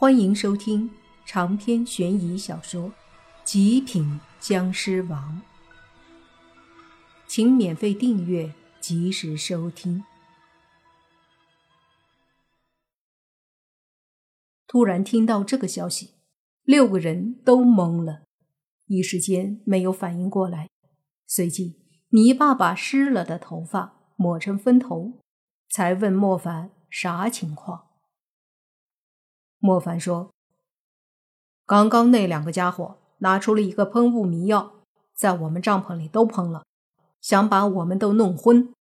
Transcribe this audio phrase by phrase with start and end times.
[0.00, 0.88] 欢迎收听
[1.26, 2.90] 长篇悬疑小说
[3.42, 5.42] 《极品僵尸王》，
[7.26, 10.04] 请免费订阅，及时收听。
[14.68, 16.14] 突然听到这个消息，
[16.62, 18.22] 六个人都懵了，
[18.86, 20.68] 一时间没有反应过来。
[21.26, 21.74] 随即，
[22.10, 25.18] 泥爸把湿了的头发抹成分头，
[25.68, 27.87] 才问莫凡啥情况。
[29.60, 30.30] 莫凡说
[31.66, 34.74] ：“刚刚那两个家伙拿出了一个喷雾迷药，
[35.14, 36.64] 在我们帐篷里都喷了，
[37.20, 38.72] 想把我们都弄昏。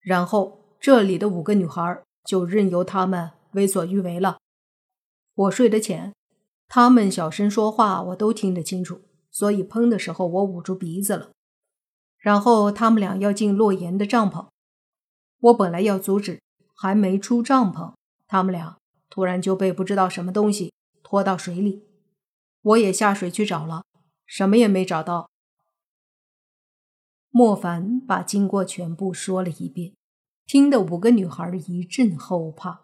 [0.00, 4.38] 然后这里的五个女孩就任由他们为所欲为了。
[5.34, 6.12] 我睡得浅，
[6.66, 11.30] 他们小声说话我都听得清楚，所以喷的时候我捂住鼻子了。
[12.18, 14.48] 然后他们俩要进洛言的帐篷，
[15.40, 16.40] 我本来要阻止，
[16.74, 17.94] 还没出帐篷，
[18.26, 18.76] 他们俩。”
[19.14, 20.72] 突然就被不知道什么东西
[21.04, 21.84] 拖到水里，
[22.62, 23.84] 我也下水去找了，
[24.26, 25.30] 什么也没找到。
[27.30, 29.94] 莫凡把经过全部说了一遍，
[30.46, 32.80] 听得五个女孩一阵后怕，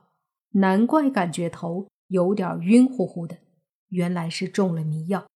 [0.50, 3.38] 难怪感觉头有点晕乎乎的，
[3.88, 5.26] 原来是中了迷药。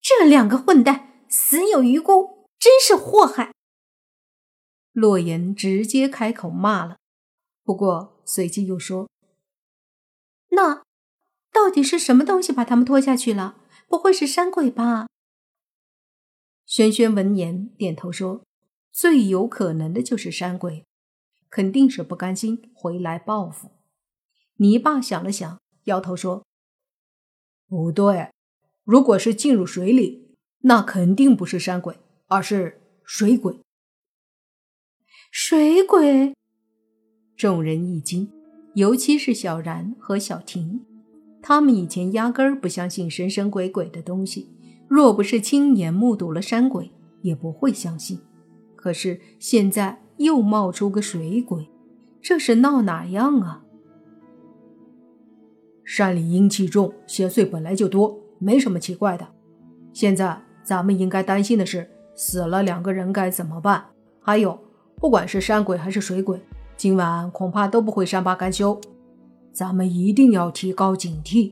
[0.00, 3.52] 这两个混蛋死有余辜，真是祸害！
[4.92, 6.98] 洛言直接开口骂了，
[7.64, 9.08] 不过随即又说。
[10.50, 10.82] 那
[11.52, 13.58] 到底是什么东西把他们拖下去了？
[13.88, 15.06] 不会是山鬼吧？
[16.64, 18.44] 轩轩闻言点头说
[18.90, 20.84] ：“最有可能的就是山鬼，
[21.48, 23.70] 肯定是不甘心回来报复。”
[24.58, 26.44] 泥巴想了想，摇头说
[27.68, 28.32] ：“不对，
[28.82, 33.60] 如果是进入水里，那肯定不是山鬼，而是水鬼。”
[35.30, 36.34] 水鬼！
[37.36, 38.35] 众人一惊。
[38.76, 40.82] 尤其是小然和小婷，
[41.40, 44.50] 他们以前压根儿不相信神神鬼鬼的东西，
[44.86, 46.92] 若不是亲眼目睹了山鬼，
[47.22, 48.20] 也不会相信。
[48.74, 51.66] 可是现在又冒出个水鬼，
[52.20, 53.62] 这是闹哪样啊？
[55.82, 59.26] 山里阴气重，邪祟本来就多，没什么奇怪的。
[59.94, 63.86] 现在咱们应该担心的是，死了两个人该怎么办？
[64.20, 64.58] 还有，
[64.96, 66.38] 不管是山鬼还是水鬼。
[66.76, 68.78] 今晚恐怕都不会善罢甘休，
[69.50, 71.50] 咱们一定要提高警惕。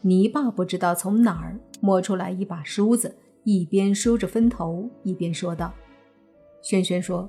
[0.00, 3.14] 泥巴不知道从哪儿摸出来一把梳子，
[3.44, 5.70] 一边梳着分头，一边说道
[6.62, 7.28] ：“轩轩说，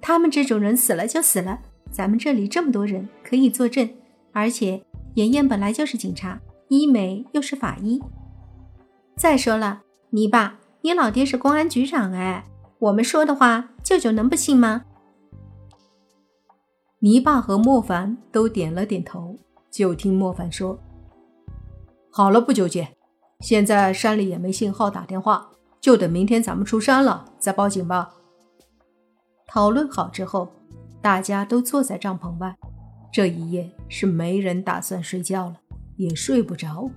[0.00, 1.60] 他们这种人死了就死了，
[1.90, 3.86] 咱们这里这么多人可以作证，
[4.32, 4.82] 而且
[5.16, 8.00] 妍妍本来就是警察，医美又是法医。
[9.14, 12.46] 再说了，泥巴，你老爹是公安局长，哎。”
[12.80, 14.84] 我们说的话，舅舅能不信吗？
[17.00, 19.36] 泥巴和莫凡都点了点头。
[19.68, 20.78] 就听莫凡说
[22.08, 22.96] ：“好了，不纠结。
[23.40, 25.50] 现在山里也没信号打电话，
[25.80, 28.14] 就等明天咱们出山了再报警吧。”
[29.48, 30.52] 讨论好之后，
[31.02, 32.56] 大家都坐在帐篷外。
[33.12, 35.56] 这一夜是没人打算睡觉了，
[35.96, 36.88] 也睡不着。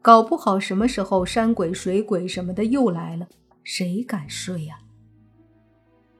[0.00, 3.26] 搞不好什么时候山鬼、水鬼什么的又来了，
[3.64, 4.78] 谁敢睡呀？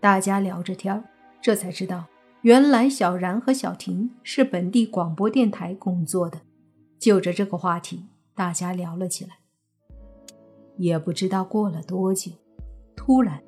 [0.00, 1.04] 大家聊着天
[1.42, 2.06] 这才知道，
[2.40, 6.40] 原来小然和小婷是本地广播电台工作的。
[6.98, 9.38] 就着这个话题，大家聊了起来。
[10.78, 12.32] 也不知道过了多久，
[12.96, 13.42] 突然，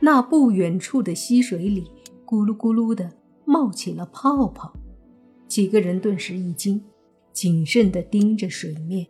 [0.00, 1.88] 那不远处的溪水里
[2.26, 3.12] 咕噜咕噜的
[3.44, 4.72] 冒起了泡泡，
[5.46, 6.82] 几个人顿时一惊，
[7.32, 9.06] 谨慎地盯着水面，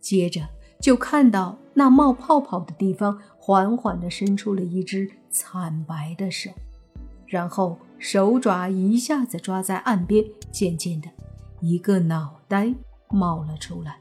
[0.00, 0.48] 接着
[0.82, 5.10] 就看到那冒泡泡的地方缓缓地伸出了一只。
[5.34, 6.50] 惨白的手，
[7.26, 11.08] 然后手爪一下子抓在岸边，渐渐的，
[11.62, 12.74] 一个脑袋
[13.08, 13.98] 冒了出来，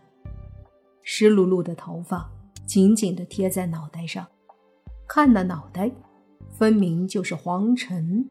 [1.03, 2.29] 湿漉漉的头发
[2.65, 4.27] 紧紧的贴在脑袋上，
[5.07, 5.89] 看那脑袋，
[6.49, 8.27] 分明就是黄尘。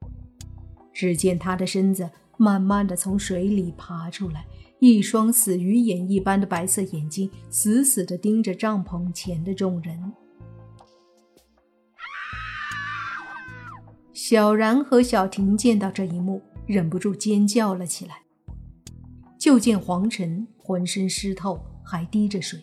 [0.92, 4.44] 只见他的身子慢慢的从水里爬出来，
[4.80, 10.12] 一双死鱼眼一般的白色眼睛死死的盯着帐篷前的众人。
[14.12, 18.22] 小然和小婷见到这一幕，忍不住尖叫了起来。
[19.38, 22.62] 就见黄尘浑身湿透，还滴着水，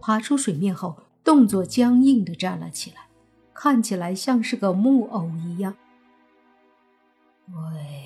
[0.00, 2.96] 爬出水面后，动作僵硬地站了起来，
[3.54, 5.74] 看起来像是个木偶一样。
[7.48, 8.05] 喂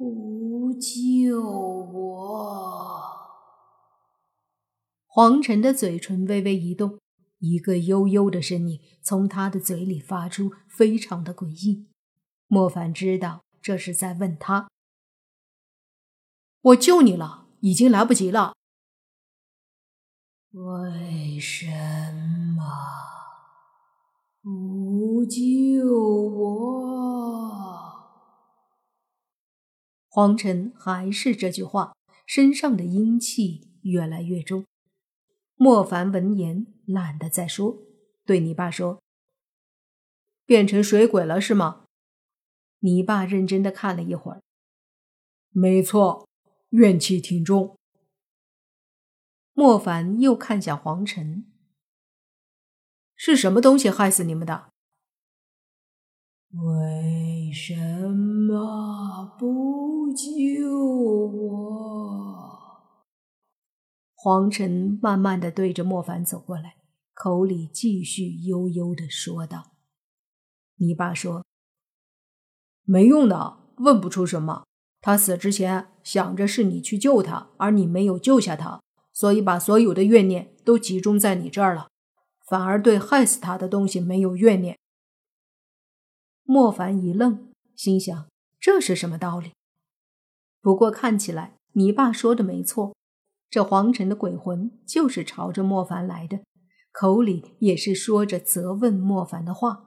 [0.00, 3.02] 不救我？
[5.06, 6.98] 黄尘的嘴唇微微一动。
[7.40, 11.90] 一个悠悠的声音从他的嘴里发出，非常的诡异。
[12.46, 14.70] 莫凡知道这是在问他。
[16.62, 18.54] 我救你了，已经来不及了。
[20.52, 21.66] 为什
[22.56, 22.64] 么
[24.42, 26.89] 不救我？
[30.12, 31.94] 黄尘还是这句话，
[32.26, 34.66] 身上的阴气越来越重。
[35.54, 37.78] 莫凡闻言，懒得再说，
[38.26, 39.00] 对你爸说
[40.44, 41.84] ：“变成水鬼了是吗？”
[42.82, 44.42] 你爸认真的看了一会儿，
[45.50, 46.26] 没错，
[46.70, 47.78] 怨气挺重。
[49.52, 51.44] 莫凡又看向黄尘
[53.14, 54.69] ：“是什么东西害死你们的？
[56.52, 57.76] 为什
[58.10, 60.68] 么不救
[61.26, 62.60] 我？”
[64.14, 66.76] 黄尘慢慢的对着莫凡走过来，
[67.14, 69.72] 口里继续悠悠的说道
[70.76, 71.44] ：“你爸说，
[72.84, 74.64] 没用的，问不出什么。
[75.00, 78.80] 他死之前想着是你去救他，而你没有救下他。”
[79.12, 81.88] 所以把所有的怨念都集中在你这儿了，
[82.48, 84.78] 反而对害死他的东西没有怨念。
[86.44, 88.26] 莫凡一愣，心想
[88.58, 89.52] 这是什么道理？
[90.60, 92.94] 不过看起来你爸说的没错，
[93.48, 96.40] 这皇城的鬼魂就是朝着莫凡来的，
[96.92, 99.86] 口里也是说着责问莫凡的话。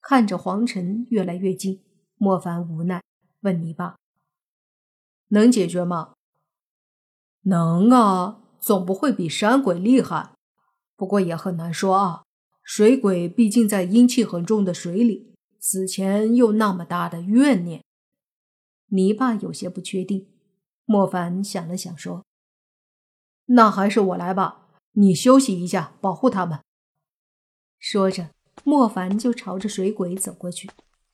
[0.00, 1.82] 看着皇城越来越近，
[2.16, 3.02] 莫凡无奈
[3.40, 3.96] 问你爸
[5.28, 6.14] ：“能解决吗？”
[7.42, 10.32] 能啊，总不会比山鬼厉害。
[10.96, 12.22] 不过也很难说啊，
[12.62, 17.84] 水鬼毕竟在阴气很重的水里，死前又那么大的怨念。
[18.88, 20.28] 泥巴有些不确定。
[20.84, 22.24] 莫凡想了想说
[23.46, 26.60] ：“那还是我来吧，你休息一下，保护他们。”
[27.78, 28.30] 说着，
[28.64, 30.68] 莫凡就朝着水鬼走过去。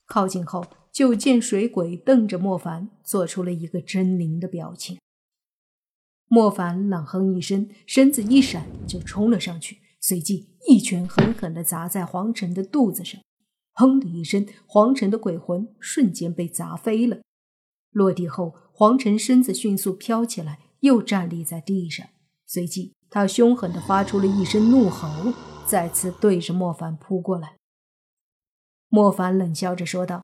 [0.05, 4.99] 靠近后，就见水鬼瞪着莫凡，做出了一个狰狞的表情。
[6.27, 13.21] 莫凡冷哼一声，身子一闪，就冲了上去，随即一拳狠狠地砸在黄尘的肚子上。
[13.73, 17.19] 砰的一声，黄尘的鬼魂瞬间被砸飞了。
[17.91, 22.05] 落地后，黄尘身子迅速飘起来，又站立在地上。
[22.45, 25.33] 随即，他凶狠地发出了一声怒吼，
[25.65, 27.55] 再次对着莫凡扑过来。
[28.89, 30.23] 莫凡冷笑着说道：“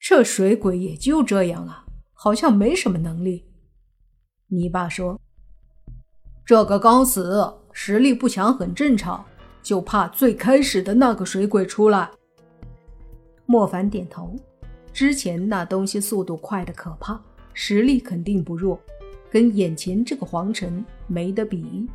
[0.00, 3.46] 这水鬼也就这样啊，好像没什么能力。”
[4.48, 5.20] 你爸说
[6.44, 9.24] ：“这个刚死，实力不强很正常，
[9.62, 12.10] 就怕最开始的那个水鬼出来。”
[13.48, 14.36] 莫凡点头，
[14.92, 17.18] 之前那东西速度快的可怕，
[17.54, 18.78] 实力肯定不弱，
[19.30, 21.88] 跟眼前这个黄尘没得比。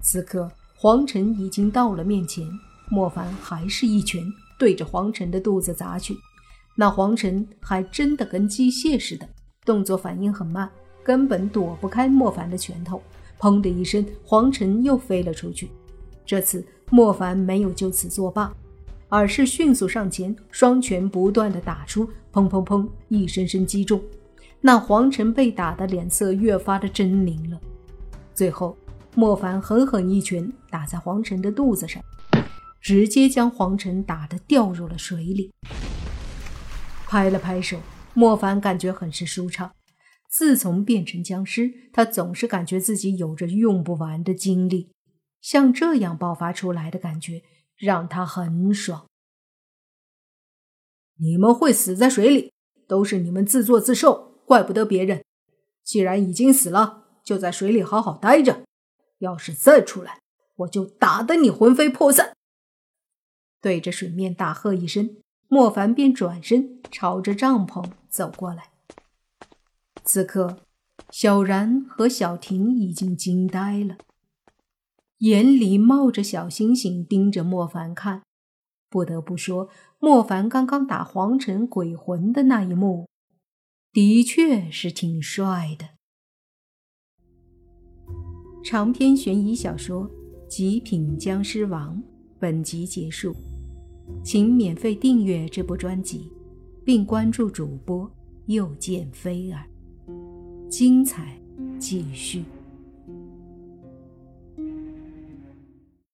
[0.00, 2.48] 此刻黄尘已经到了面前，
[2.88, 4.24] 莫凡还是一拳
[4.58, 6.16] 对着黄尘的肚子砸去，
[6.74, 9.28] 那黄尘还真的跟机械似的，
[9.62, 10.70] 动作反应很慢。
[11.04, 13.02] 根本躲不开莫凡的拳头，
[13.40, 15.70] 砰的一声，黄尘又飞了出去。
[16.26, 18.52] 这次莫凡没有就此作罢，
[19.08, 24.00] 而是迅速上前，双拳不断的打出，砰砰砰，一声声击中。
[24.60, 27.58] 那黄尘被打的脸色越发的狰狞了。
[28.34, 28.76] 最后，
[29.14, 32.02] 莫凡狠狠一拳打在黄尘的肚子上，
[32.80, 35.50] 直接将黄尘打得掉入了水里。
[37.06, 37.78] 拍了拍手，
[38.12, 39.70] 莫凡感觉很是舒畅。
[40.30, 44.92] 自从变成僵尸，他总是感觉自己有着用不完的精力，
[45.40, 47.42] 像这样爆发出来的感觉
[47.76, 49.06] 让他很爽。
[51.16, 52.52] 你们会死在水里，
[52.86, 55.24] 都是你们自作自受，怪不得别人。
[55.82, 58.62] 既然已经死了，就在水里好好待着。
[59.18, 60.20] 要是再出来，
[60.56, 62.32] 我就打得你魂飞魄散！
[63.60, 65.16] 对着水面大喝一声，
[65.48, 68.70] 莫凡便转身朝着帐篷走过来。
[70.04, 70.60] 此刻，
[71.10, 73.96] 小然和小婷已经惊呆了，
[75.18, 78.22] 眼里冒着小星星，盯着莫凡看。
[78.88, 79.68] 不得不说，
[80.00, 83.08] 莫凡刚刚打黄尘鬼魂的那一幕，
[83.92, 85.90] 的确是挺帅的。
[88.64, 90.08] 长篇悬疑小说
[90.48, 91.96] 《极品僵尸王》
[92.40, 93.32] 本集结束，
[94.24, 96.32] 请免费订阅这部专辑，
[96.84, 98.10] 并关注主播
[98.46, 99.69] 又见菲儿。
[100.70, 101.36] 精彩
[101.80, 102.44] 继续。